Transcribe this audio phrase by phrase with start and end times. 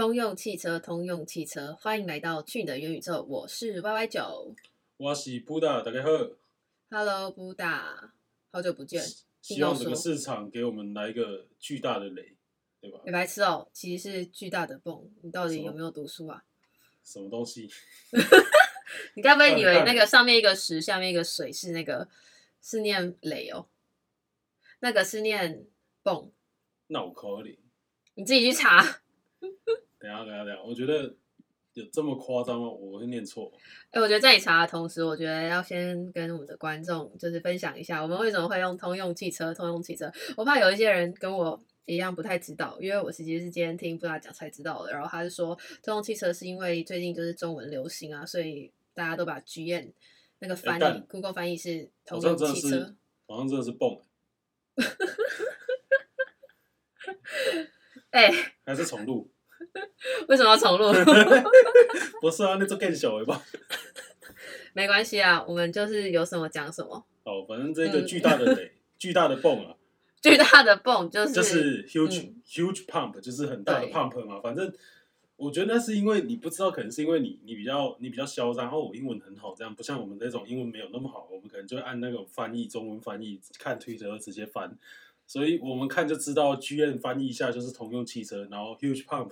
[0.00, 4.56] 通用汽车，通用汽车，欢迎来到去你的元宇宙，我是 Y Y 九
[4.96, 6.08] 我是布达，大家好。
[6.88, 8.14] ，Hello 布达，
[8.50, 9.04] 好久不见，
[9.42, 12.34] 希望整个市场给我们来一个巨大的雷，
[12.80, 13.02] 对吧？
[13.04, 16.44] 你白痴哦，其实是巨大的泵，你到底有没有读书啊？
[17.04, 17.68] 什么东西？
[19.16, 22.08] 你该不会以为那个上面一个石，下面一个水是那个
[22.62, 23.68] 是念雷哦？
[24.78, 25.66] 那个是念
[26.02, 26.32] 泵，
[26.86, 27.58] 那我可以。
[28.14, 29.02] 你自己去查。
[30.00, 31.14] 等下，等下，等下，我觉得
[31.74, 32.68] 有这么夸张吗？
[32.68, 33.52] 我会念错。
[33.90, 39.54] 哎、我觉得在你查的同时，我觉得要先跟我们的观众就是分享一下，我们为什么会用通用汽车。
[39.54, 44.92] 通用汽车，我怕有一些人跟我一样不太知道，因为我其实是今天听布达讲才知道的。
[44.92, 49.92] 然后他是说，通用汽车是因为最近就是中文流行啊，所以大家都把 G N
[50.38, 54.00] 那个翻译、干 Google 翻译是好通用汽车。，好像真的是蹦，
[58.10, 58.30] 哎、
[58.64, 59.30] 还是重录？
[60.28, 60.92] 为什么要重录？
[62.20, 63.42] 不是啊，那就更小了吧？
[64.72, 67.04] 没关系啊，我们就是有什么讲什么。
[67.24, 69.74] 哦，反正这个嗯巨大的雷，巨大的泵啊，
[70.22, 74.40] 巨大的泵就是就是 huge、嗯 huge pump，就是很大的 pump 嘛。
[74.40, 74.72] 反正
[75.36, 84.76] 我觉得那是因为你不知道，可能是因为你你比较你比较嚣张，然后我英文很好，这样不像我们这种英文没有那么好，我们可能就会按那种翻译中文翻译看推特直接翻，
[85.26, 89.30] 所以我们看就知道 GM 翻译一下就是通用汽车，然后 huge pump，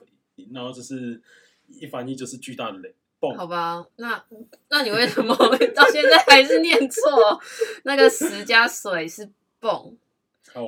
[0.52, 1.20] 然后就是
[1.68, 3.36] 一翻译就是巨大的雷泵。
[3.36, 4.24] 好吧，那
[4.70, 5.34] 那你为什么
[5.74, 7.40] 到现在还是念错？
[7.84, 9.28] 那个十加水是
[9.60, 9.96] 泵，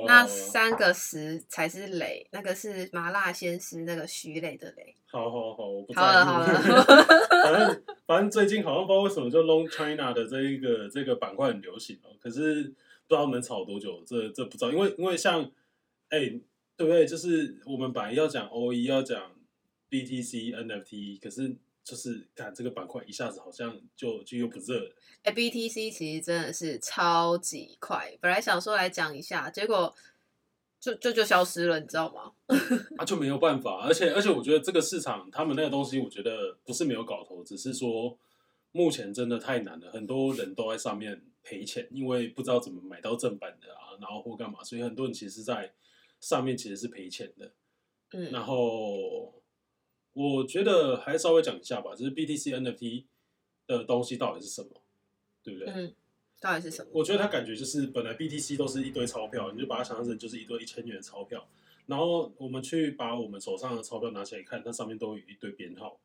[0.05, 4.95] 那三个十才是雷，那个是麻辣鲜师那个徐磊的雷。
[5.07, 7.03] 好好好，我不在好了好了，
[7.43, 15.43] 反正反正最近好像不知道为什么就 Long China 的这一个这个板块很流行哦，可是不知道能炒多久，这这不知道，因为因为像
[16.09, 16.19] 哎、
[16.77, 17.05] 对不对？
[17.05, 19.30] 就是我们本来要讲 OE 要讲
[19.91, 29.93] BTC NFT，可是就是看这个板块一下子好像就就又不热了，哎、b t c 其实真的是超级快，本来想说来讲一下，结果
[30.79, 32.31] 就就就消失了，你知道吗？
[32.97, 38.17] 啊就没有办法，而且而且我觉得这个市场他们那个东西，我觉得不是没有搞头，只是说
[38.71, 45.73] 目前真的太难了，很多人都在上面赔钱，因为不知道怎么买到正版的啊，然后或干嘛，所以很多人其实在
[46.21, 47.51] 上面其实是赔钱的。
[48.13, 49.40] 嗯，然后
[50.13, 53.03] 我觉得还稍微讲一下吧，就是 BTC NFT
[53.67, 54.69] 的东西到底是什么，
[55.43, 55.73] 对不对？
[55.73, 55.93] 嗯，
[56.39, 56.89] 到底是什么？
[56.93, 61.47] 我觉得它感觉就是本来 BTC 都是一堆钞票，你就把它想象成就是一堆一千元的钞票，
[61.87, 65.99] 然后我们去把我们手上的钞票拿起来看，它上面都有一堆编号。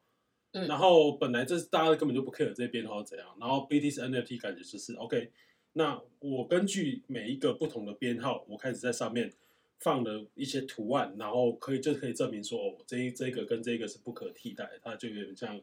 [0.53, 5.31] 嗯然后本来这大家根本就不 care 这些编号是怎样，然后 BTC NFT 感觉就是 OK，
[5.75, 9.35] 那我根据每一个不同的编号，我开始在上面
[9.81, 15.61] 放了一些图案，然后可以就可以证明说，哦，这一这个跟这个是不可替代的，它就有点像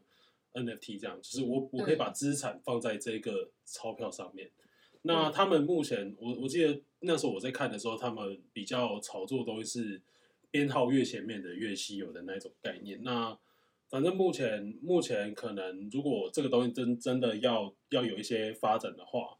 [0.54, 4.52] NFT 这样，就是我我可以把资产放在这个钞票上面。
[5.02, 10.02] 那他们目前，我我记得那时候我在看的时候，他们比较炒作的东西是
[10.50, 13.02] 编号越前面的越稀有的那种概念。
[13.04, 13.38] 那
[13.90, 19.38] 反正目前目前可能，如果这个东西真真的要要有一些发展的话，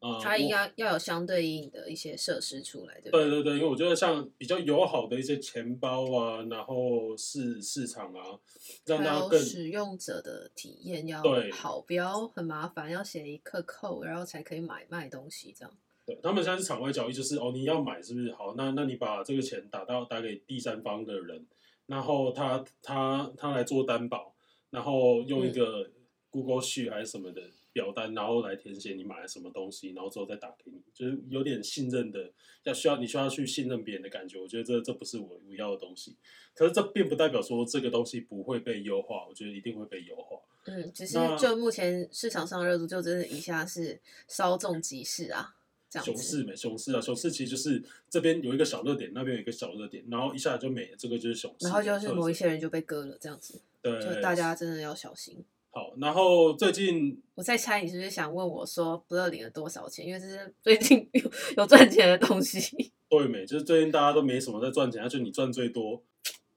[0.00, 8.38] 啊、它应该要有相对应的一些设施出来，对不对对对，因为我觉得像比较友好的一些钱包啊，然后市市场啊，
[8.84, 15.74] 让还有大家更使用者的体验要对好，不要很麻烦，要写一个扣，然后才可以买卖东西这样。
[16.06, 18.32] 对他们现在是场外交易，就是哦，你要买是不是？
[18.32, 21.44] 好，那那你把这个钱打到打给第三方的人，
[21.86, 24.34] 然后他他他来做担保，
[24.70, 25.90] 然后用一个
[26.30, 27.42] Google Sheet 还是什么的
[27.78, 32.28] 表单，然后来填写你买了什么东西，然后之后再打给你，就是有点信任的，
[32.64, 34.36] 要需要你需要去信任别人的感觉。
[34.40, 36.16] 我觉得这这不是我我要的东西，
[36.56, 40.40] 可是这并不代表说这个东西不会被优化，我觉得一定会被优化。
[40.64, 45.54] 嗯，只是就目前市场上热度，就真的一下是稍纵即逝啊，
[45.88, 46.12] 这样子。
[46.12, 47.80] 熊市没熊市啊，熊市其实就是
[48.10, 51.66] 这边有一个小热点，那边有一个小热点，然后一下就没了，这个就是熊市。
[51.66, 55.44] 然后就是某一些人就被割了，这样子，对，就大家真的要小心。
[55.78, 55.94] 好。
[56.00, 60.04] 然后最近我在猜你是不是想问我说不乐领了多少钱？
[60.06, 61.22] 因为这是最近有
[61.56, 66.02] 有赚钱的东西， 对美，就是最近大家都没什么在赚钱，而且你赚最多，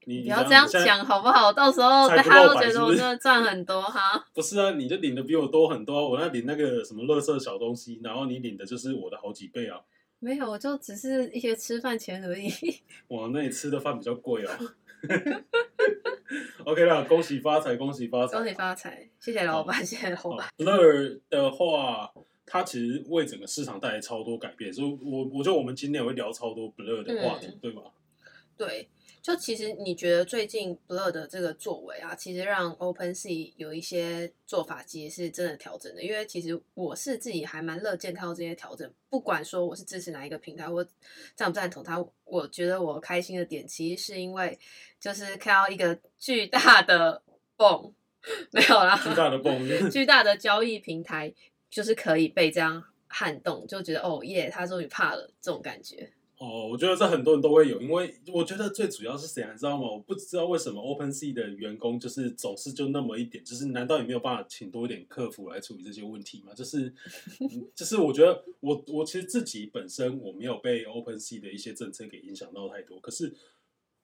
[0.06, 1.52] 你你不要这样讲好不好？
[1.52, 4.26] 到时候大家都觉得我真的赚很多哈。
[4.34, 9.80] 不是啊，你就领的比我多很多啊，我那领那个什么乐色小东西，然后你领的就是我的好几倍啊。
[10.18, 12.48] 没有，我就只是一些吃饭钱而已。
[13.08, 14.58] 哇那你吃的饭比较贵啊。
[16.66, 20.48] OK 啦，恭喜发财，恭喜发财，恭喜发财，谢谢老板，谢谢老哦板。
[20.56, 22.12] Blur 的话，
[22.46, 27.82] 它其实为整个市场带来超多改变，所以我我觉得我们今天也会聊超多 Blur 的话题，嗯对吧？
[28.56, 28.88] 对，
[29.22, 36.02] 就其实你觉得最近 Blur 的这个作为啊，其实让 OpenSea 有一些做法，其实是真的调整的。
[36.02, 40.84] 因为其实我是自己还蛮乐见看到这些调整，不管说我是支持哪一个平台，我
[41.36, 44.58] 赞不赞同它，我觉得我开心的点，其实是因为
[44.98, 47.22] 就是看到一个巨大的
[47.56, 47.94] 泵，
[48.50, 51.32] 没有啦，巨大的泵，巨大的交易平台，
[51.70, 56.10] 就是可以被这样撼动，就觉得哦耶，他终于怕了这种感觉。
[56.42, 59.88] 哦，我觉得这很多人都会有，因为我觉得最主要是谁，你知道吗？
[59.88, 66.52] 我不知道为什么 OpenSea 的员工就是总是就那么一点，就是难道也没有办法请多一点客服来处理这些问题吗？
[66.52, 66.92] 就是，
[67.76, 73.32] 就是我觉得我我其实自己本身我没有被 OpenSea 的一些政策给影响到太多，可是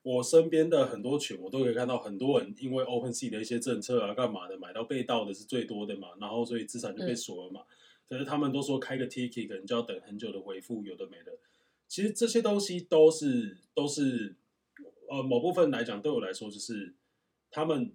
[0.03, 7.63] 我身边的很多群，我都可以看到很多人因为 OpenSea 的一些政策啊，干嘛的买到被盗的是最多的嘛，然后所以资产就被锁了嘛。
[8.09, 11.37] 可是他们都说开个 Ticket 可能就要等很久的回复，有的没的。
[11.89, 14.37] 其实这些东西都是都是，
[15.09, 16.95] 呃，某部分来讲，对我来说，就是
[17.51, 17.91] 他们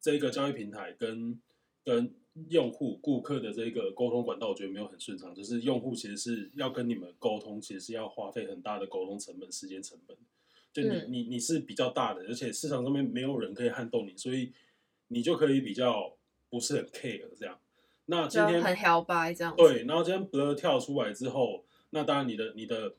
[0.00, 1.40] 这个交易平台跟
[1.84, 2.12] 跟
[2.48, 5.32] 用户顾客的这个沟通管道，我觉得没有很顺畅。
[5.32, 10.16] 就是用户其实是要跟你们沟通，其实是要花费很大的沟通成本、时间成本。
[10.72, 14.52] 就你你你是比较大的，而且市场上面没有人可以撼动你，所以
[15.06, 16.16] 你就可以比较
[16.50, 17.56] 不是很 care 这样。
[18.06, 19.54] 那今天很摇摆这样。
[19.56, 22.96] 对，然后今天 Blur 跳出来之后，那当然你的你的。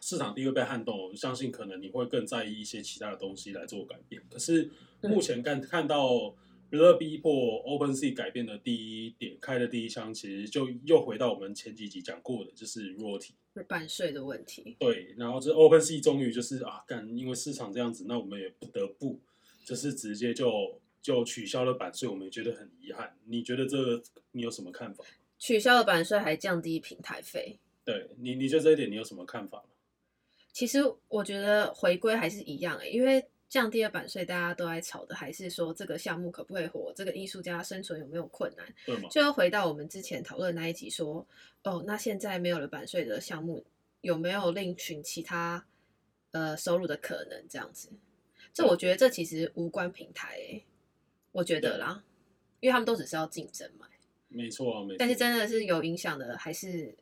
[0.00, 4.22] 市场地位被撼动，我相信可能你会更在意一些其他的东西来做改变。
[4.30, 4.70] 可是
[5.02, 6.34] 目前看看到
[6.70, 7.32] Blur 逼迫
[7.64, 13.30] OpenSea 改变的第一点开的第一枪，其实就又回到我们前几集讲过的，就是 Royalty
[13.66, 14.76] 版税的问题。
[14.78, 19.18] 对，然后这 OpenSea 终于就是啊，干，因为市场这样子，那我们也不得不
[19.64, 23.16] 就是直接就就取消了版税，我们也觉得很遗憾。
[23.24, 24.02] 你觉得这个
[24.32, 25.04] 你有什么看法？
[25.38, 27.58] 取消了版税还降低平台费？
[27.84, 29.64] 对你，你觉得这一点你有什么看法吗？
[30.58, 39.08] 其实我觉得回归还是一样，因为降低了版税，大家都在吵的还是说这个项目可不可以活，这个艺术家生存有没有困难？
[39.08, 41.24] 就要回到我们之前讨论那一集，说
[41.62, 43.64] 哦，那现在没有了版税的项目，
[44.00, 45.64] 有没有另寻其他
[46.32, 47.46] 呃收入的可能？
[47.48, 47.90] 这样子，
[48.52, 50.60] 这我觉得这其实无关平台，
[51.30, 52.02] 我觉得啦，
[52.58, 53.86] 因为他们都只是要竞争嘛。
[54.26, 54.96] 没错，没错。
[54.98, 56.96] 但是真的是有影响的，还是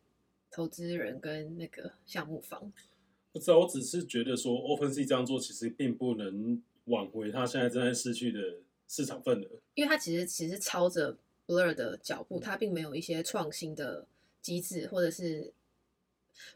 [0.50, 2.70] 投资人跟那个项目方。
[3.36, 8.40] 不知道，我只是觉得说，OpenSea 这样做其实并不能挽回他现在正在失去的
[8.88, 14.06] 市场份额，因为他其实其实抄着 Blur 的脚步，他并没有一些创新的
[14.40, 15.52] 机制，或者是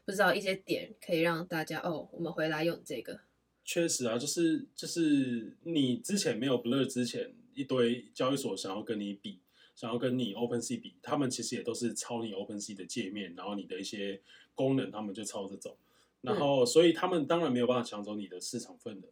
[0.05, 3.19] 不知道一些点可以让大家哦，我们回来用这个。
[3.63, 9.37] 确实啊，就是就是你之前没有 Blur 之前，一堆交易所想要跟你比，
[9.75, 14.19] 想要跟你 OpenSea 比，他们其实也都是抄你 OpenSea 的界面，然后你的一些
[14.55, 15.77] 功能，他们就抄着走。
[16.21, 19.07] 然后，所以他们当然没有办法抢走你的市场份额。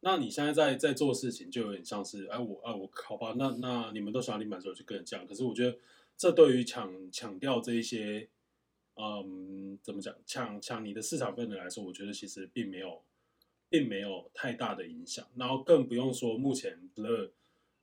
[0.00, 5.26] 那你现在在在做事情，就有点像是，哎，我，哎，我，好吧，那那你们都想要领版税，就跟人讲。
[5.26, 5.76] 可是我觉得，
[6.16, 8.28] 这对于抢抢掉这一些，
[8.94, 13.02] 嗯，怎么讲，抢抢你的市场份额来说，我觉得其实并没有，
[13.68, 15.26] 并没有太大的影响。
[15.36, 17.30] 然后更不用说目前 Blur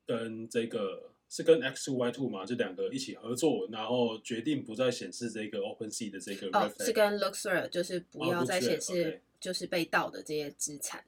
[0.06, 1.14] 跟这个。
[1.30, 6.50] 是跟 X Two Y Two 嘛，这两个一起合作，然后决定不再显示这个 Open Sea 的这个。
[6.58, 11.06] 哦，是跟 Luxor 就是不要再显示就是被盗的这些资产。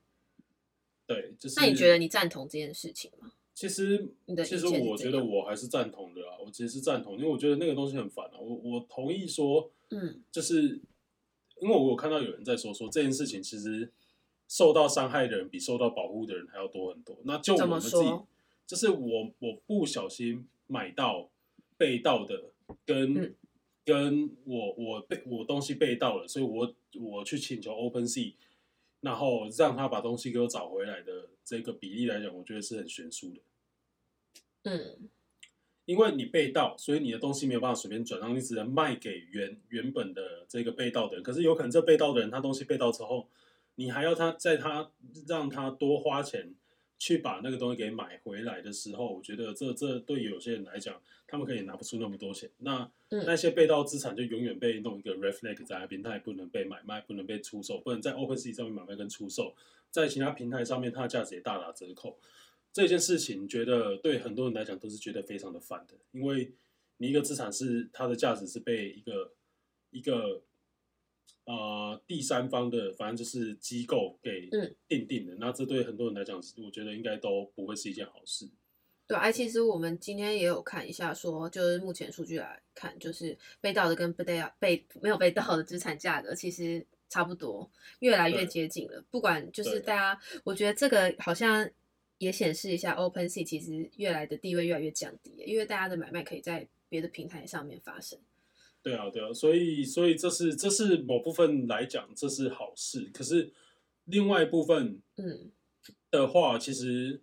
[1.07, 1.59] 对，就是。
[1.59, 3.31] 那你觉得你赞同这件事情吗？
[3.55, 4.09] 其实，
[4.45, 8.37] 其实我觉得我还是赞同的啊，我其实是赞同，因为我觉得那个东西很烦啊。
[8.39, 10.79] 我我同意说，嗯，就是
[11.59, 13.91] 因为我有看到有人在说说这件事情，其实
[14.47, 17.17] 受到伤害的人比受到保护的人还要多很多。
[17.23, 18.05] 那就我们自己。
[18.71, 21.29] 就是我我不小心买到
[21.75, 22.53] 被盗的，
[22.85, 23.35] 跟
[23.83, 28.35] 跟我我被我东西被盗了，所以我我去请求 Open Sea，
[29.01, 33.41] 然后让他把东西给我找回来的这个比例来讲，我觉得是很悬殊的。
[34.61, 35.09] 嗯，
[35.83, 41.23] 因为你被盗，所以你的东西没有办法随便转让，你只能卖给原原本的这个被盗的人。
[41.23, 43.27] 可是有可能这被盗的人他东西被盗之后，
[43.75, 44.93] 你还要他在他
[45.27, 46.55] 让他多花钱。
[47.01, 52.47] 去把那个东西给买回来的时候，我觉得这这对有些人来讲，他们可以拿不出那么多钱。
[52.59, 59.55] 那那些被盗资产就永远被弄一个 reflect 在那边，它也不能被买卖，不能被出售，不能在 OpenSea 上面买卖跟出售，
[59.89, 62.19] 在其他平台上面它的价值也大打折扣。
[62.71, 66.51] 这件事情，觉得对很多人来讲都是觉得非常的烦的，因为
[66.97, 69.33] 你一个资产是它的价值是被一个
[69.89, 70.43] 一个。
[71.45, 74.47] 啊，第三方的反正就是机构给
[74.87, 78.47] 定定的，那这对很多人来讲，我觉得应该都不会是一件好事。
[79.07, 87.69] 对，哎，其实我们今天也有看一下，说就是目前数据来看，就是被盗的跟被盗被没有被盗的资产价格，其实差不多，
[87.99, 89.03] 越来越接近了。
[89.09, 91.69] 不管就是大家，我觉得这个好像
[92.19, 98.17] 也显示一下 Open Sea 其实越来的地位越来越降低，因为大家的买卖可以在别的平台上面发生。
[98.83, 103.51] 对啊，对啊，所以所以这是这是某部分来讲这是好事，可是
[104.05, 105.51] 另外一部分嗯，
[106.09, 107.21] 的话，其实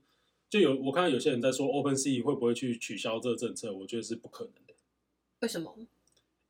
[0.48, 4.74] 就有我看到有些人在说 Open Sea 会不会去取消这个政策，我觉得是不可能的。
[5.40, 5.76] 为什么？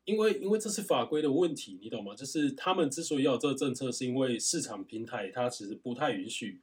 [0.04, 2.14] 因为因为这是法规的问题，你懂吗？
[2.14, 6.62] 就是他们之所以要有这个政策，是因为市场平台它其实不太允许。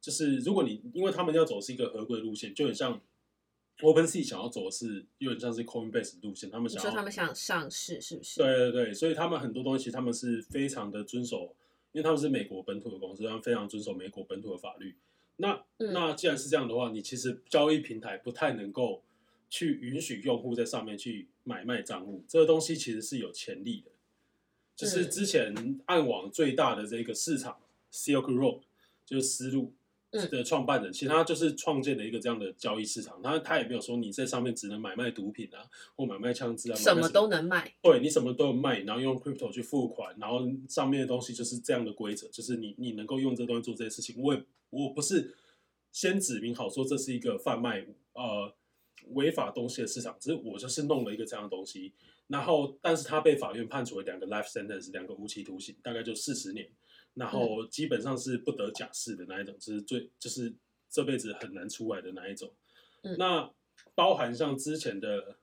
[0.00, 3.00] 就是如果你因为他们要走是一个合规路线，就很像
[3.78, 8.40] OpenSea 想要走的是有点像是 Coinbase 的路线，他们你说想要他们想上市是不是？
[8.40, 11.54] 对对对，所以他们很多东西他们是非常的遵守，
[11.92, 14.96] 因为他们是美国本土的公司，他们非常遵守美国本土的法律。
[15.36, 19.02] 那、嗯那既然是这样的话，你其实交易平台不太能够
[19.48, 23.92] 去允许用户在上面去买卖账户，这个东西其实是有潜力的。
[24.74, 27.60] 就是嗯之前暗网最大的这个市场
[27.92, 28.62] Silk Road，
[29.06, 29.77] 就是丝路嗯
[30.10, 33.20] 的创办人，其实他就是创建了一个这样的交易市场。
[33.22, 37.74] 他他也没有说你在上面只能买卖毒品啊，或买卖枪支啊，什么都能卖。
[37.82, 44.22] 对你什么都能卖，然后用 crypto 去付款，然后上面的东西就是这样的规则，就是你你能够用这东西做这些事情。
[44.22, 45.36] 我也我不是
[45.92, 48.54] 先指明好说这是一个贩卖呃
[49.10, 51.92] 违法东西的市场，只是我就是弄了一个这样的东西，
[52.26, 56.68] 然后但是他被法院判处了两个 life sentence，两个无期徒刑，大概就四十年，
[57.18, 60.54] 然后基本上是不得假释的那一种，就是最就是
[60.88, 62.52] 这辈子很难出来的那一种。
[63.02, 63.52] 嗯那
[63.94, 65.38] 包含像之前的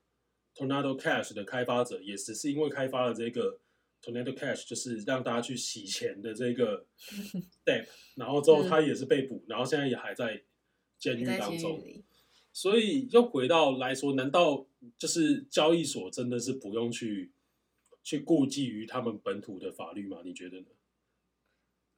[0.55, 3.59] Tornado Cash 的开发者，也只是因为开发了这个
[4.01, 6.85] Tornado Cash，就是让大家去洗钱的这个
[7.65, 10.43] Depp，然后之后他也是被捕，然后现在也还在
[10.97, 11.81] 监狱当中。
[12.53, 14.65] 所以又回到来说，难道
[14.97, 17.33] 就是交易所真的是不用去
[18.03, 20.21] 去顾忌于他们本土的法律吗？
[20.23, 20.67] 你觉得呢？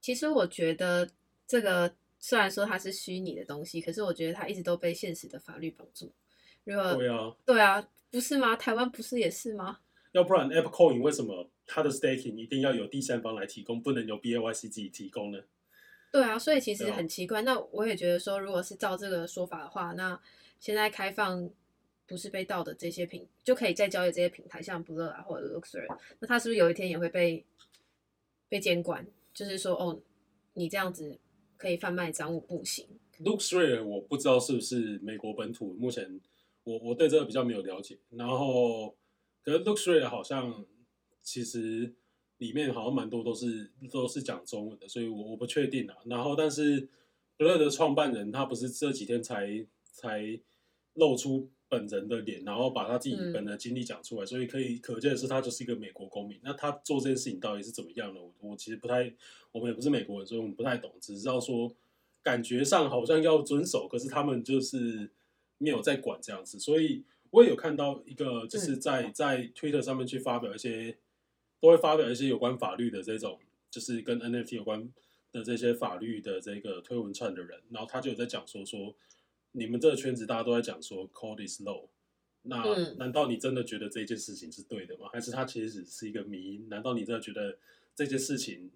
[0.07, 1.05] 其实我觉得
[1.45, 6.09] 这个虽然说它是虚拟的东西，可是我觉得它一直都被现实的法律绑住。
[6.63, 8.55] 如果对啊，对啊，不是吗？
[8.55, 9.79] 台湾不是也是吗？
[10.13, 15.41] 要不然 Apple Coin 为什么它的 staking 一定要有第三方来提供，不能由 BAYC 自己提供呢？
[16.09, 17.41] 对啊，所以其实很奇怪。
[17.41, 20.17] 那我也觉得说，如果是照这个说法的话，那
[20.61, 21.49] 现在开放
[22.05, 25.85] 不是被盗的这些平，就可以再交易这些平台，像 Blur 啊或者 Luxury，
[26.19, 27.43] 那它是不是有一天也会被
[28.47, 29.05] 被监管？
[29.38, 30.01] 就是说，哦，
[30.53, 31.20] 你这样子
[31.58, 32.88] 可以贩卖赃物不行。
[33.20, 36.20] Luxray 我不知道是不是美国本土，目前
[36.63, 38.00] 我我对这个比较没有了解。
[38.10, 38.98] 然后，
[39.44, 40.65] 可是 Luxray 好像
[41.22, 41.94] 其实
[42.38, 45.96] 里面好像蛮多都是都是讲中文的，所以我我不确定啊。
[46.06, 46.89] 然后，但是
[47.38, 50.39] Blur 的创办人他不是这几天才才
[50.96, 56.39] 露出本人的脸，然后把他自己嗯本人的经历讲出来，所以可以可见的是他就是一个美国公民。
[56.43, 58.21] 那他做这件事情到底是怎么样的？
[58.21, 59.13] 我我其实不太，
[59.51, 61.75] 我们也不是美国人，所以我们不太懂，只知道说。
[62.24, 65.09] 感觉上好像要遵守，可是他们就是
[65.59, 70.97] 没有在管这样子，所以我也有看到一个，就是在、在 Twitter 上面去发表一些，
[71.62, 73.39] 都会发表一些有关法律的这种，
[73.71, 74.91] 就是跟 NFT 有关
[75.31, 78.93] 的这些法律的这个推文串的人，然后他就有在讲说说，
[79.57, 81.87] 你们这个圈子大家都在讲说 code is low，
[82.43, 85.09] 那嗯难道你真的觉得这件事情是对的吗？
[85.11, 86.69] 还是它其实只是一个迷因？
[86.69, 87.57] 难道你真的觉得
[87.95, 88.69] 这件事情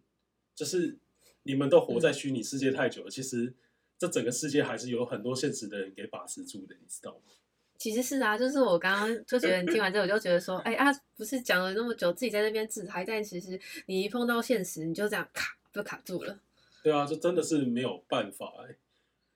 [0.55, 0.97] 就是
[1.43, 3.09] 你们都活在虚拟世界太久了？
[3.11, 3.53] 其实
[3.97, 7.31] 这整个世界还是有很多现实的人给把持住的，你知道吗？
[7.77, 16.39] 其实是啊，就是我刚刚就觉得你听完之后，我就觉得说，哎啊，不是讲了那么久，自己在那边自嗨，但其实你一碰到现实，你就这样卡就卡住了。
[16.83, 18.75] 对啊，这真的是没有办法哎、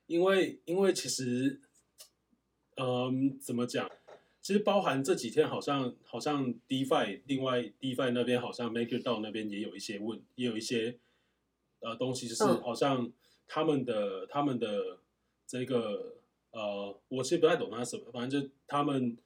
[0.07, 1.59] 因为因为其实，
[2.77, 3.89] 嗯，怎么讲？
[4.41, 10.99] 其实包含这几天好像好像 DeFi，另外 DeFi 那边好像 MakerDAO 那边也有一些问，也有一些
[11.79, 13.11] 呃东西，就是嗯好像
[13.47, 14.99] 他们的他们的
[15.47, 16.17] 这个
[16.51, 19.17] 呃，我其实不太懂它什么，反正就他们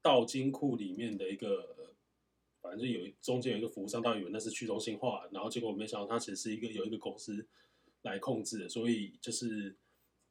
[0.00, 1.76] 到金库里面的一个。
[2.60, 7.46] 反正就有中间有一个服务商，大家以为那是去中心化，然后结果没想到它其实是一个有一个公司
[8.02, 9.74] 来控制的，所以就是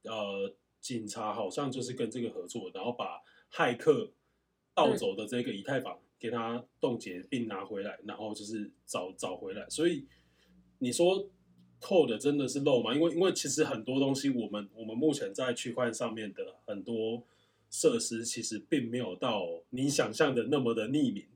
[0.07, 3.21] 呃，警察好像就是跟这个合作，然后把
[3.51, 4.11] 骇客
[4.73, 9.69] 盗走的这个以太坊给他冻结并拿回来，然后就是找找回来。
[9.69, 10.05] 所以
[10.79, 11.29] 你说
[11.79, 12.93] code 真的是漏吗？
[12.93, 17.23] 因为因为其实很多东西，我们我们目前在区块链上面的很多
[17.69, 21.27] 设施，其实并没有到你想象的那么的匿名。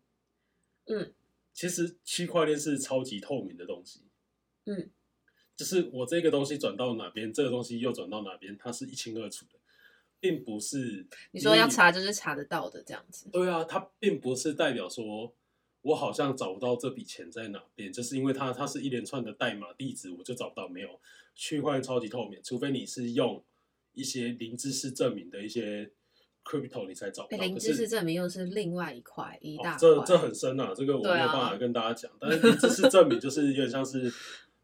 [0.86, 1.14] 嗯，
[1.54, 4.02] 其实区块链是超级透明的东西。
[4.66, 4.90] 嗯，
[5.56, 9.60] 就是我这个东西转到哪边，这个东西又转到哪边，它是一清二楚的，
[10.20, 13.30] 并不是你说要查就是查得到的这样子。
[13.32, 15.34] 对啊，它并不是代表说
[15.84, 20.68] 我好像找不到这笔钱在哪边，就是因为它它是一连串的代码地址，我就找不到。
[20.68, 21.00] 没有，
[21.36, 23.44] 区块链超级透明，除非你是用
[23.94, 25.92] 一些零知识证明的一些
[26.44, 27.44] crypto，你才找不到。
[27.44, 32.12] 零知识证明又是另外一块一大块，这这很深啊，这个我没有办法跟大家讲。
[32.20, 34.12] 但是零知识证明就是有点像是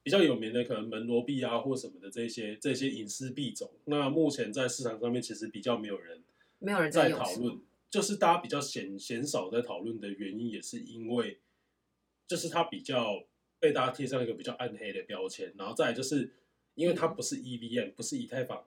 [0.08, 3.70] 比较有名的，可能门罗币啊或什么的这些这些隐私币种。
[3.84, 6.24] 那目前在市场上面其实比较没有人
[6.60, 7.60] 没有人在讨论。
[7.90, 11.40] 就是大家比较鲜鲜少在讨论的原因，也是因为，
[12.26, 13.26] 就是它比较
[13.60, 16.32] 被大家贴上一个比较暗黑的标签，然后再就是，
[16.76, 18.64] 因为它不是 EVM，不是以太坊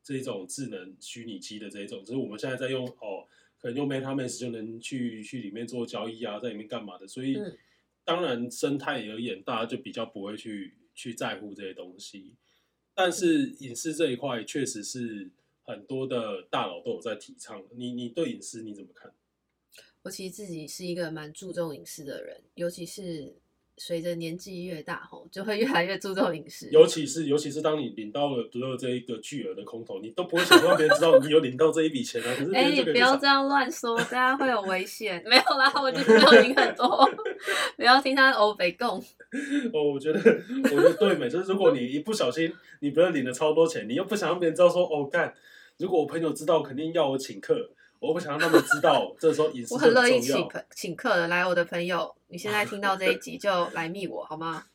[0.00, 3.26] 这种智能虚拟机的这种，就是我们现在在用哦，
[3.58, 7.36] 可能用 MetaMask 就能去去里面做交易啊，在里面干嘛的，所以
[8.04, 12.34] 当然生态而言，大家就比较不会去去在乎这些东西，
[12.94, 15.30] 但是隐私这一块确实是。
[15.66, 17.62] 很多的大佬都有在提倡。
[17.74, 19.10] 你你对隐私你怎么看？
[20.02, 23.32] 我其实自己是一个蛮注重隐私的人，尤其是
[23.78, 26.68] 随着年纪越大吼，就会越来越注重隐私。
[26.70, 32.36] 尤其是尤其是当你领到了得了这一个巨额的空头，你都不会想让别人知道你有领到这一笔钱啊。
[32.38, 35.24] 可是哎，你不要这样乱说，大家会有危险。
[35.26, 37.10] 没有啦，我就是有领很多，
[37.78, 39.02] 不要听他欧北共。
[39.74, 40.18] 哦，我觉得
[40.64, 45.34] 我觉得对美，就是如果你一不小心，你不是领了超多钱，你又不想让别人知道说哦干。
[45.78, 47.70] 如果我朋友知道，肯定要我请客。
[48.00, 54.66] 我不想让他们知道，这时候隐私我很乐意请客，请客的来我的朋友，你现在听到这一集就来密我好吗？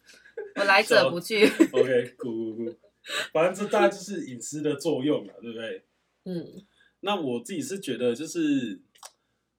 [0.55, 1.45] 我来者不拒。
[1.71, 2.75] OK，咕咕咕，
[3.31, 5.83] 反正这大概就是隐私的作用嘛，对不对？
[6.25, 6.63] 嗯。
[7.01, 8.79] 那我自己是觉得，就是，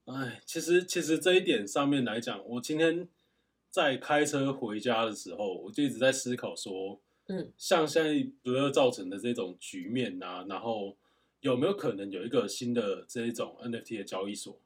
[0.07, 3.07] 哎，其实其实这一点上面来讲，我今天
[3.70, 10.96] 在开车回家的时候，我就一直在思考说，嗯，像现在不要造成的这种局面啊，然后。
[11.40, 14.60] 有没有可能有一个新的这一种 NFT 的交易所？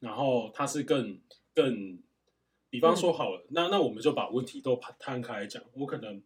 [0.00, 1.20] 然后它是更
[1.54, 2.02] 更，
[2.68, 5.62] 比方说好了，那那我们就把问题都摊开来讲。
[5.74, 6.20] 我可能，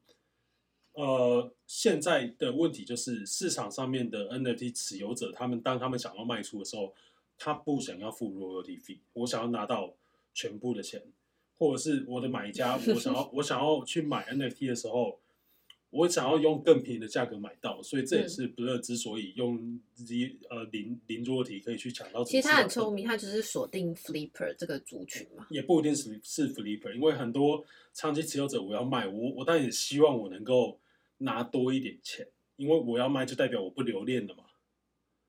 [0.93, 6.95] 呃，现在的问题就是市场上面的 NFT 持有者，他们当他们想要卖出的时候，
[7.37, 9.93] 他不想要付 royalty fee，我想要拿到
[10.33, 11.03] 全部的钱，
[11.61, 15.21] 或者是我的买家，我想要我想要去买 NFT 的时候。
[15.93, 19.57] 我想要用更便宜的价格买到，所以这也是 Blur 之所以用
[19.97, 22.23] 零呃零零桌体可以去抢到。
[22.23, 25.49] 其实他很聪明，他只是锁定 Flipper 这个族群嘛。
[25.51, 30.79] 也不一定是是 Flipper，因为很多长期持有者我要卖，我我当然也希望我能够
[31.19, 34.45] 拿多一点钱，因为我要卖就代表我不留恋了嘛。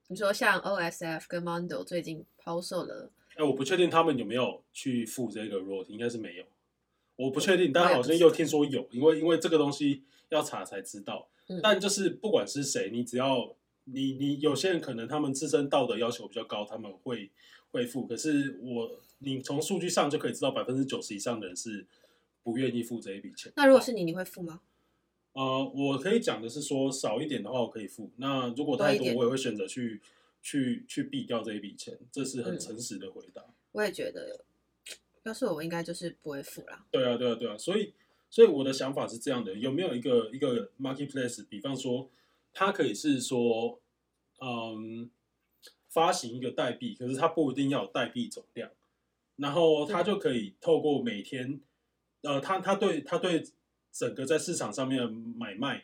[0.10, 3.10] 你说像 OSF 跟 Mondo 最近抛售了，
[3.42, 6.44] 哎，我不确定他们有没有去付这个 r o t 应该是没有。
[7.16, 10.04] 我不确定，但好像又听说有，因为因为这个东西。
[10.32, 11.28] 要查才知道，
[11.62, 17.30] 但就是不管是谁，你只要你你有些人可能他们自身道德要求比较高，他们会
[17.72, 18.08] 会付。
[18.08, 21.86] 可是我你从数据上就可以知道，百分之九十以上的人是
[22.44, 23.52] 不愿意付这一笔钱。
[23.58, 24.62] 那如果是你，你会付吗？
[25.34, 28.10] 呃，我可以讲的是说少一点的话，我可以付。
[28.16, 30.00] 那如果太多，我也会选择去
[30.42, 31.98] 去去避掉这一笔钱。
[32.12, 33.44] 这是很诚实的回答。
[33.72, 34.46] 我也觉得，
[35.24, 36.86] 要是我应该就是不会付啦。
[36.92, 37.94] 对啊，对啊，对啊，所以。
[38.34, 41.46] 所以我的想法是这样的：有没有一个一个 marketplace？
[41.50, 42.10] 比方说，
[42.54, 43.78] 它可以是说，
[44.40, 45.12] 嗯，
[45.90, 48.72] 发行一个代币，可是它不一定要有代币总量，
[49.36, 51.60] 然后它就可以透过每天，
[52.22, 53.44] 呃，它它对它对
[53.92, 55.84] 整个在市场上面的买卖，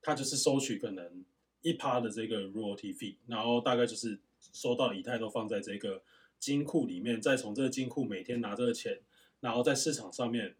[0.00, 1.24] 它就是收取可能
[1.62, 4.18] 一趴的这个 royalty fee，然后大概就是
[4.52, 6.02] 收到以太都放在这个
[6.38, 9.00] 金库里面，再从这个金库每天拿这个钱，
[9.40, 10.54] 然后在市场上面。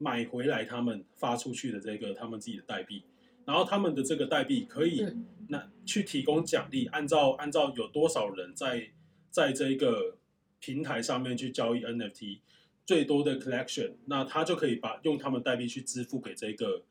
[0.00, 3.02] 买回来他们发出去的这个他们自己的代币，
[3.44, 5.04] 然后他们的这个代币可以
[5.48, 8.90] 那去提供奖励，按照按照有多少人在
[9.28, 10.16] 在这个
[10.60, 12.38] 平台上面去交易 NFT
[12.86, 16.84] 最多的 collection，那他就可以把用他们代币去支付给这个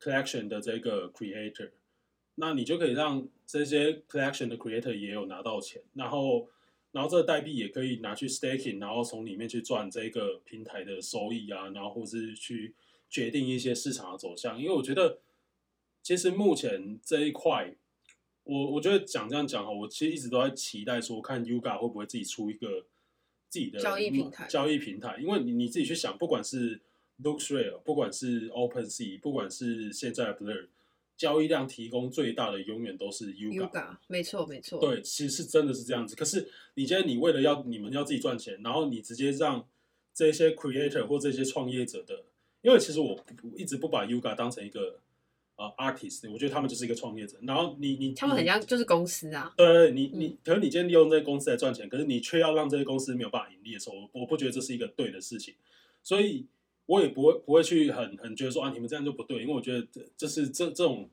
[0.00, 1.72] collection 的这个 creator，
[2.36, 6.48] 那你就可以让这些 collection 的 creator 也有拿到钱，然后。
[6.92, 12.74] 然后这个代币也可以拿去 staking，然后从里面去赚这个平台的收益啊，然后或是去
[13.10, 14.58] 决定一些市场的走向。
[14.58, 15.18] 因为我觉得，
[16.02, 17.74] 其实目前这一块，
[18.44, 22.86] 我我觉得讲这样讲哈，我其实一直都在期待说，看 Yuga 会不会自己出一个
[23.50, 24.46] 自己的交易平台。
[24.46, 26.80] 交易平台，因为你你自己去想，不管是
[27.22, 30.68] LooksRare，不管是 OpenSea，不管是现在的 Blur。
[31.16, 34.78] 交易量提供最大的永远都是 Yuga，, 没错没错。
[34.78, 36.14] 对，其实是真的是这样子。
[36.14, 39.66] 可是你今天你为了要你们要自己赚钱，然后你直接让
[40.12, 42.24] 这些 creator 或这些创业者的，
[42.62, 43.18] 因为其实我
[43.56, 45.00] 一直不把 Yuga 当成一个
[45.56, 47.38] 呃 artist，我觉得他们就是一个创业者。
[47.42, 55.54] 然后你你他们很像就是公司啊，对，你你可是你今天利用这些公司来赚钱，可是你却要让这些公司没有办法盈利的时候，我我不觉得这是一个对的事情，
[56.02, 56.46] 所以
[56.86, 61.10] 我也不会不会去很很觉得说啊你们这样就不对，因为我觉得这这是这这种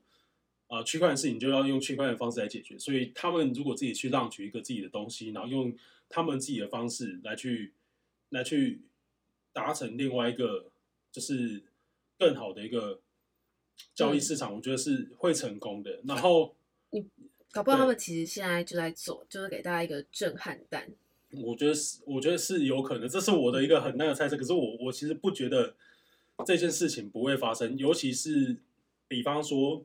[0.68, 5.76] 呃区块的事情就要用区块链的方式来解决，所以他们如果自己去让取一个自己的东西，然后用
[6.08, 7.72] 他们自己的方式来去
[8.30, 8.82] 来去
[9.52, 10.70] 达成另外一个
[11.12, 11.62] 就是
[12.18, 13.00] 更好的一个
[13.94, 16.00] 交易市场，我觉得是会成功的。
[16.04, 16.54] 然后
[16.90, 17.06] 你。
[17.52, 20.90] 搞不好他们其实现在就在做，就是给大家一个震撼弹。
[21.42, 24.36] 我觉得是，我觉得是有可能，这是我的一个很大的猜测。
[24.36, 25.74] 可是我我其实不觉得
[26.46, 28.56] 这件事情不会发生，尤其是
[29.08, 29.84] 比方说，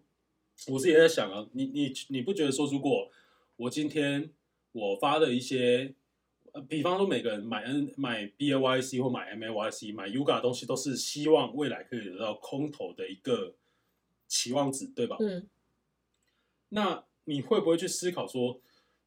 [0.68, 3.10] 我自己也在想啊，你你你不觉得说，如果
[3.58, 4.30] 我今天
[4.72, 5.94] 我发的一些，
[6.52, 13.54] 呃，比方说每个人买 N 买 B A Y C 或买 M A Y C 买 Yuga 的东西，都是希望未来可以得到空投的一个
[14.28, 15.18] 期望值，对吧？
[15.20, 15.48] 嗯，
[16.70, 18.60] 那你会不会去思考说，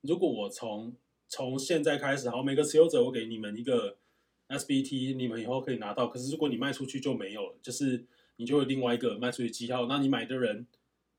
[0.02, 0.94] 如果我从
[1.32, 3.96] 从现在开始，好，每个持有者我给你们一个
[4.48, 6.06] SBT，你们以后可以拿到。
[6.06, 8.04] 可是如果你卖出去就没有了，就是
[8.36, 9.86] 你就会另外一个卖出去记号。
[9.86, 10.66] 那你买的人，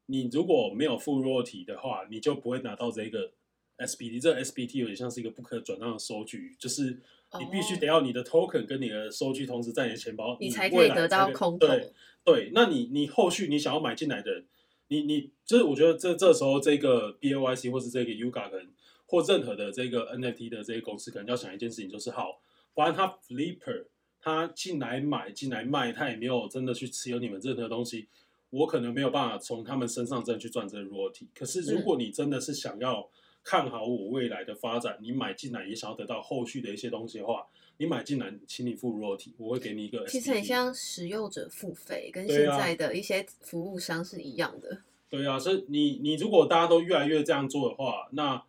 [0.06, 3.32] 你如果没有付 royalty 的话，你就不会拿到这个
[3.80, 4.22] SBT。
[4.22, 6.92] 这个 SBT 有点像是一个不可转让的收据，就是
[7.40, 11.66] 你必须得要你的 token 跟你的收据同时在你的钱包，你才可以得到才空投。
[11.66, 11.92] 对
[12.24, 14.46] 对，那你你后续你想要买进来的人，
[14.90, 18.68] 你你就是我觉得这这时候这个 B A Y C 或是这个 Yuga 可能
[19.14, 22.42] 或任何的这个 N F T 的这些公司，可能要想一件事情，就是好，
[22.74, 23.86] 反正他 Flipper
[24.20, 28.08] 他进来买进来卖，他也没有真的去持有你们任何东西，
[28.50, 31.28] 我可能没有办法从他们身上真的去赚这个 royalty。
[31.36, 33.08] 可是如果你真的是想要
[33.44, 37.46] 看好我未来的发展，你买进来也想要得到后续的一些东西的话，
[37.78, 40.08] 你买进来，请你付 royalty，我会给你一个。
[40.08, 44.82] 其实很像使用者付费，跟现在的一些服务商是一样的。
[45.08, 48.44] 对啊，所以你你如果大家都越来越这样做的话，那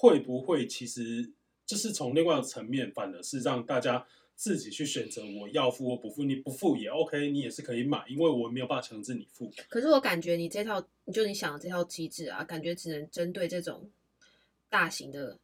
[0.00, 1.32] 会不会其实
[1.66, 4.06] 就是从另外一个层面，反而是让大家
[4.36, 6.22] 自己去选择我要付或不付？
[6.22, 9.52] 你不付也 OK，你也是可以买，因为我没有办法强制你付。
[9.68, 10.80] 可是我感觉你这套，
[11.12, 13.90] 就你想的这套机制啊，感觉只能针对这种
[14.68, 15.36] 大型的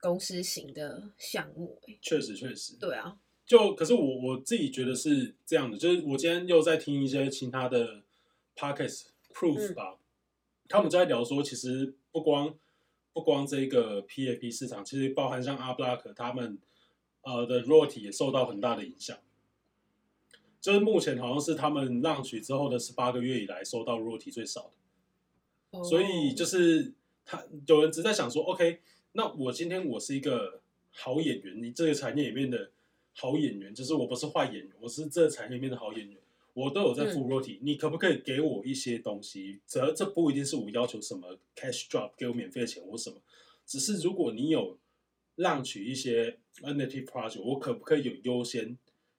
[0.00, 1.98] 公司型的项目、欸。
[2.00, 8.02] 确实，确实，对啊，就可是我我自己觉得是这样的，就是我今天又在听一些其他的
[8.56, 9.98] podcast proof 嗯吧，
[10.66, 12.54] 他们在聊说，其实不光
[13.12, 16.58] 不光这个 PAP 市场，其实包含像阿布拉克他们
[17.22, 19.16] 呃的 royalty 也受到很大的影响。
[20.60, 24.70] 就是目前好像是他们让取之后的十八个月以来收到 royalty 最少
[25.70, 25.84] 的。
[25.84, 26.92] 所以就是
[27.24, 28.80] 他有人只在想说，OK，
[29.12, 32.70] 那我今天我是一个好演员，你这个产业里面的
[33.14, 36.16] 好演员，就是我不是坏演员，我是这个产业里面的好演员，
[36.54, 39.60] 我都有在付 royalty，、你可不可以给我一些东西？
[39.66, 43.16] 这这不一定是我要求什么 cash drop 给我免费的钱或什么，
[43.66, 44.78] 只是如果你有
[45.36, 48.76] 让取一些 NFT project，我可不可以有优先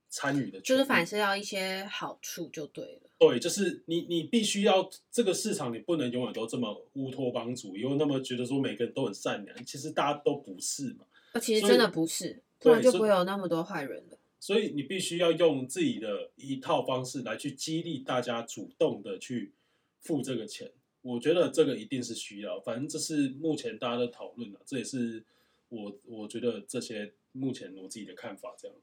[0.10, 0.62] 参与的？
[0.62, 3.10] 就是反是要一些好处就对了。
[3.17, 11.06] 对，就是你，你必须要这个市场，你不能永远都这么乌托邦主义，又那么觉得说每个人都很善良，其实大家都不是嘛。
[11.34, 14.17] 那其实真的不是，不然就不会有那么多坏人了。
[14.43, 19.53] 所以你必须要用自己的一套方式来去激励大家主动的去
[20.01, 20.69] 付这个钱。
[21.01, 25.23] 我觉得这个一定是需要，反正这是目前大家的讨论了，这也是
[25.69, 28.53] 我我觉得这些目前我自己的看法。
[28.58, 28.75] 这样，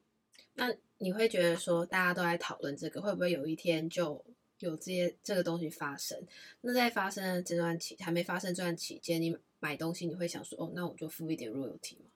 [0.55, 4.25] 那你会觉得说，大家都在讨论这个，会不会有一天就
[4.61, 6.27] 有这些这个东西发生？
[6.62, 12.10] 那在发生的这段期还没发生这段期间，你买东西你会想说，哦，那我就付一点 royalty 吗？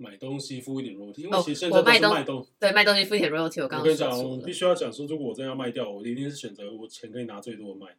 [0.00, 4.50] 买东西付一点 royalty，因为哦其实现在都我卖东是卖东对，卖东西付一点 royalty，我刚刚我跟你讲，我必。
[4.50, 7.94] 须要讲说，如果我真的要卖掉，我一定是选择我钱可以拿最多的卖。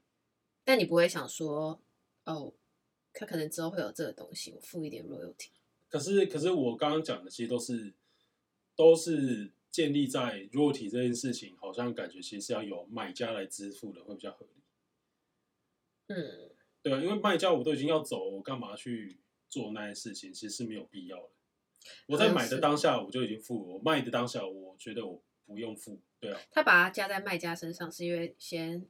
[0.64, 1.80] 但你不会想说，
[2.26, 2.52] 哦，
[3.14, 5.50] 他可能之后会有这个东西，我付一点 royalty。
[5.88, 7.94] 可是，可是我刚刚讲的其实都是
[8.76, 14.62] 都是建立在 royalty 这件事情，好像感觉其实是要由买家来支付的，会比较合理。
[16.08, 16.50] 嗯，
[16.82, 19.18] 对啊，因为卖家我都已经要走，我干嘛去
[19.50, 20.34] 做那些事情？
[20.34, 21.30] 其实是没有必要的。
[22.08, 26.00] 我在买的当下我就已经付了，我卖的当下我觉得我不用付。
[26.20, 28.86] 对啊，他把它加在卖家身上，是因为先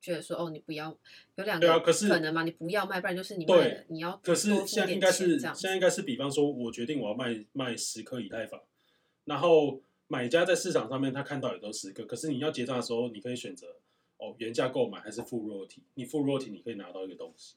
[0.00, 0.96] 觉得说，哦，你不要
[1.36, 8.58] 有两个对啊可是能嘛，你不要卖，不然就是你卖对了，你要可是付现在点应该是钱这样子现在应该是，比方说，我决定我要卖卖十颗以太坊，
[9.26, 13.76] 然后买家在市场上面他看到也都十个，可是你要结账的时候，你可以选择
[14.16, 17.56] 哦原价购买还是付 royalty，你付 royalty 你可以拿到一个东西，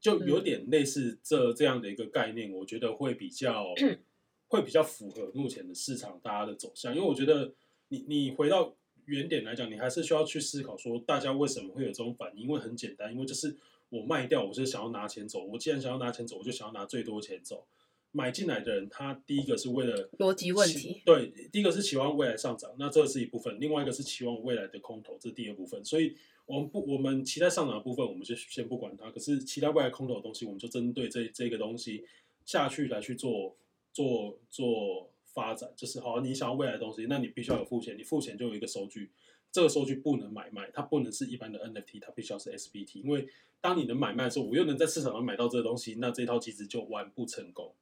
[0.00, 3.74] 就嗯有点类似这这样的一个概念，我觉得会比较
[4.48, 7.52] 会比较符合目前的市场大家的走向，因为我觉得
[7.88, 12.44] 你你回到原点来讲，你还是需要去思考说，大家为什么会有这种反应？
[12.44, 13.56] 因为很简单，因为就是
[13.88, 15.44] 我卖掉，我是想要拿钱走。
[15.44, 17.66] 我既然想要拿钱走，我就想要拿最多钱走。
[18.12, 25.84] 买进来的人，他第一个是为了逻辑问题，对，第一个是期望未来上涨，那这是一部分；另外一个是期望未来的空头，这是第二部分。
[25.84, 26.16] 所以，
[26.50, 29.08] 我们不，我们期待上涨的部分，我们就先不管它。
[29.12, 32.04] 可是，期待未来空头的东西，我们就针对这这个东西
[32.44, 33.54] 下去来去做
[33.92, 35.72] 做做发展。
[35.76, 39.10] 就是好，你想要未来的东西，那你必须要有付钱，你付钱就有一个收据，
[39.52, 43.00] 这个收据不能买卖，它不能是一般的 NFT，它必须要是 SBT。
[43.02, 43.28] 因为
[43.60, 47.72] 当你能买卖的时候，我又能在市场上买到这个东西，那这套机制就完不成功。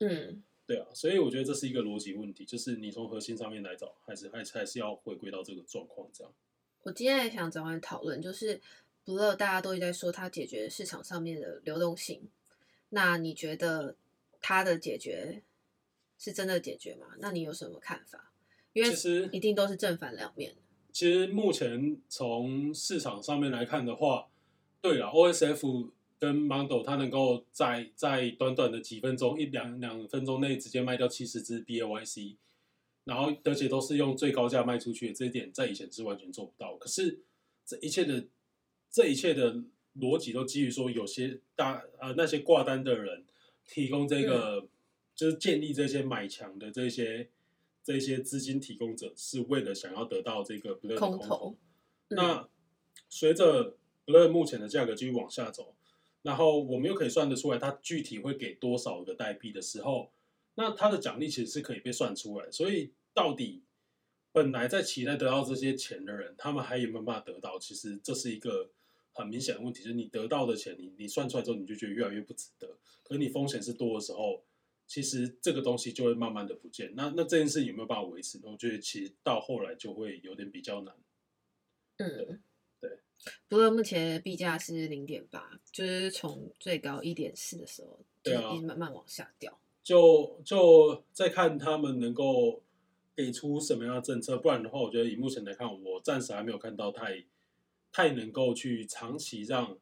[0.00, 6.30] 嗯，对啊，所以我觉得这是一个逻辑问题，就是你从核心上面来找，还是还是还是要回归到这个状况这样。
[6.86, 8.60] 我今天也想找人讨论，就是
[9.04, 12.22] 不乐大家都一在说它解决市场上面的流动性，
[12.90, 13.96] 那你觉得
[14.40, 15.42] 它的解决
[16.16, 17.08] 是真的解决吗？
[17.18, 18.30] 那你有什么看法？
[18.72, 20.54] 因为其实一定都是正反两面。
[20.92, 24.28] 其实目前从市场上面来看的话，
[24.80, 32.36] 对了，OSF 跟 Mondo 它能够在在短短的几分钟一两两分钟内直接卖掉七十只 BAYC，
[33.06, 36.76] 然后而且都是用最高价卖出去，这一点在以前是完全做不到。
[36.76, 37.20] 可是
[37.64, 38.26] 这一切的
[38.90, 39.62] 这一切的
[40.00, 43.24] 逻辑都基于说，有些大呃那些挂单的人
[43.64, 44.68] 提供这个、
[45.14, 47.30] 就是建立这些买强的这些
[47.84, 51.56] 这些资金提供者，是为了想要得到这个空空头
[52.08, 52.48] 嗯那
[53.08, 55.74] 随着 Blur 目前的价格继续往下走，
[56.22, 60.10] 然后我们又可以算得出来它具体会给多少个代币的时候，
[60.56, 62.50] 那他的奖励其实是可以被算出来。
[62.50, 63.62] 所以到底
[64.32, 67.58] 本来在期待得到这些钱的人，他们还有没有办法得到？
[67.58, 68.68] 其实这是一个
[69.12, 72.76] 很明显的问题，就是你得到的钱，你你算出来之后，你就觉得越来越不值得。
[73.02, 74.42] 可是你风险是多的时候，
[74.86, 76.92] 其实这个东西就会慢慢的不见。
[76.94, 78.38] 那那这件事有没有办法维持？
[78.42, 80.94] 我觉得其实到后来就会有点比较难。
[81.98, 82.40] 嗯，
[82.80, 82.98] 对。
[83.48, 89.58] 不过目前的币价是零点八，就是从最高一点四的时候，就对啊一直慢慢往下掉。
[89.86, 92.60] 就就再看他们能够
[93.14, 97.24] 给出什么样的政策，不然的话，我觉得以目前来看，我暂时还没有看到太
[97.92, 99.78] 太能够去长期让，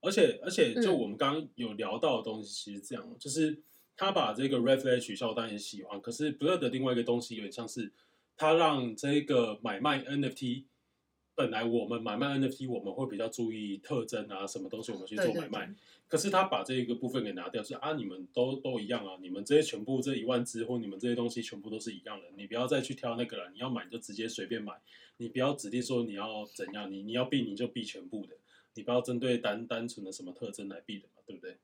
[0.00, 3.60] 而且而且就嗯我们刚刚有聊到的东西，其实这样，就是
[3.94, 7.92] 他把这个 reflect 取消，当然喜欢，可是 Blur 的另外一个东西有点像是
[8.38, 10.64] 他让这个买卖 NFT。
[11.36, 15.66] 本来我们买卖 NFT，我们会比较注意特征啊，什么东西我们去做买卖。
[15.66, 15.74] 对，
[16.08, 24.72] 可是他把这一个部分给拿掉，就是啊，你们都都一样啊，你们这些全部这一万只或你们这些东西全部都是一样的，你不要再去挑那个了，你要买你就直接随便买，
[25.18, 28.34] 你不要指定说你要怎样，你你要避你就避全部的，
[28.74, 31.58] 你不要针对单单纯的什么特征来避的嘛，对不对？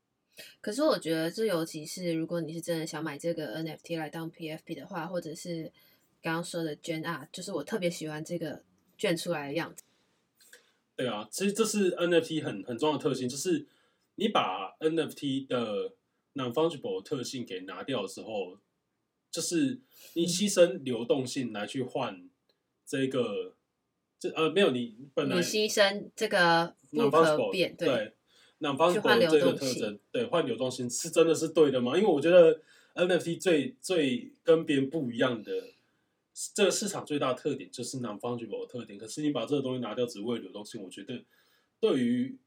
[0.60, 5.72] 可是我觉得这尤其是如果你是真的想买这个 NFT 来当 PFP 的话，或者是
[6.20, 8.62] 刚刚说的捐啊，就是我特别喜欢这个
[9.02, 9.82] 卷出来的样子。
[10.94, 13.66] 对啊，其实这是 NFT 很很重要的特性，就是
[14.14, 15.94] 你把 NFT 的
[16.34, 18.58] non fungible 特性给拿掉的时候，
[19.28, 19.80] 就是
[20.14, 22.30] 你牺牲流动性来去换
[22.86, 23.56] 这个，
[24.20, 28.12] 这呃没有你本来你牺牲这个不 non 可 fungible 变，对
[28.60, 31.96] non 去换 fungible 流这个特征，对换流动性是真的是对的吗？
[31.96, 32.60] 因为我觉得
[32.94, 35.50] NFT 最最跟别人不一样的。
[36.54, 41.24] 这个市场最大的特点就是 non fungible 的特点，可是你把这个东西拿掉，只为了流动性，我觉得
[41.78, 42.38] 对于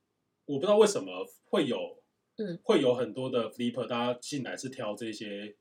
[0.46, 2.04] 我不知道为什么会有，
[2.38, 5.56] 嗯，会有很多的 flipper，大家进来是挑这些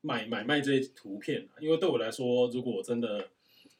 [0.00, 3.30] 买买卖这些图片啊，因为对我来说，如果我真的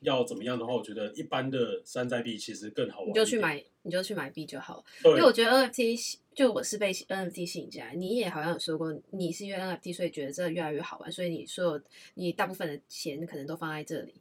[0.01, 4.85] 要怎么样的话，我觉得一般的山寨币其实更好玩，你就去，买，你就去买币就好。
[4.99, 11.83] 因对为我觉得 NFT 就我是被 NFT 吸引进来，你也好像有说过，你是因为 NFT 所以觉得这越来越好玩，所以你所有
[12.15, 14.15] 你大部分的钱可能都放在这里，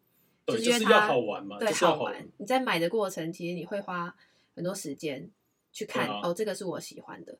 [0.46, 2.28] 对，就因为就是是要它好玩嘛，对，就是要好玩。
[2.38, 4.16] 你在买的过程，其实你会花
[4.56, 5.30] 很多时间
[5.72, 7.38] 去看、啊哦，这个是我喜欢的，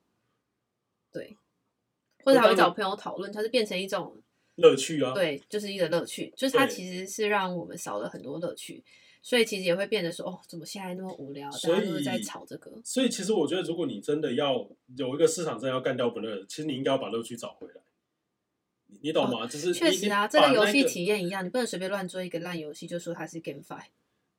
[1.12, 1.36] 对，
[2.24, 4.16] 或者还会找朋友讨论，它是变成一种
[4.58, 8.84] 乐趣啊，对，就是一个乐趣，就是它其实是让我们少了很多乐趣，
[9.22, 17.82] 所以其实也会变得说，哦，怎么现在那么无聊，大家都是在以吵这个，所以其实我觉得，如果你真的要有一个市场真的要干掉不乐，其实你应该要把乐趣找回来。
[18.88, 19.46] 你你懂吗？
[19.46, 23.82] 就是哦确实啊，这个游戏体验一样，你不能随便乱做一个烂游戏就说它是 GameFi。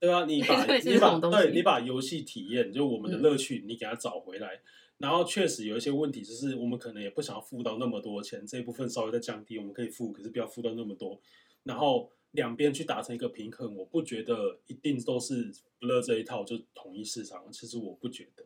[0.00, 4.60] 对啊，你把 你把对你把游戏体验，就我们的嗯乐趣，你给它找回来。
[4.98, 11.20] 然后确实有一些问题，就是我们可能也不想要付到那么多钱，这一部分稍微再降低，我们可以付，可是不要付到那么多。
[11.62, 18.44] 然后两边去达成一个平衡，我不觉得一定都是不乐这一套就统一市场，其实我不觉得。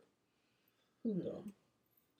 [1.04, 1.52] 嗯，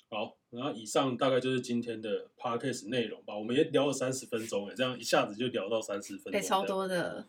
[0.09, 3.37] 好，然后以上大概就是今天的 podcast 内容吧。
[3.37, 6.67] 我们也聊了三十分钟，哎，这样一下子就聊到三十分钟，哎、超。
[6.67, 7.29] 多的，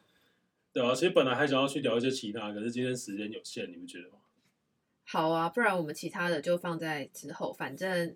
[0.72, 4.16] 对啊，其实本来还想要去聊一些其他，可是今天时间有限，你们觉得吗？
[5.14, 7.54] 好啊，不然我们其他的就放在之后。
[7.54, 8.16] 反正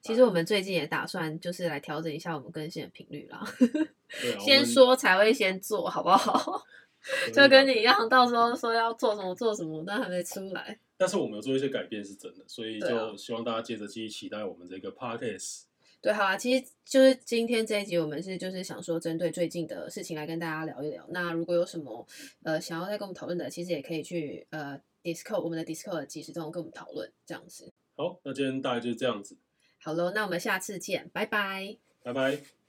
[0.00, 3.38] 其实我们最近也打算就是来调整一下我们更新的频率啦。
[4.36, 6.60] 啊，先说才会先做，好不好？
[7.32, 10.76] 就跟你一样，到时候说要做什么做什么，但还没出来。
[10.96, 15.62] 但是我们有做一些改变是真的，所以就希望大家接着继续期待我们这个 podcast。
[16.00, 21.06] 对，好啊，其实就是今天这一集，我们是就是想说，针对最近的事情来跟大家聊一聊。
[21.10, 22.04] 那如果有什么
[22.42, 27.72] 呃想要再跟我们讨论的，其实也可以去呃 Discord 我们的 Discord 即时中跟我们讨论，这样子。
[27.94, 29.36] 好，那今天大概就是这样子，
[29.78, 31.76] 好喽，那我们下次见，拜拜。
[32.02, 32.63] 拜拜。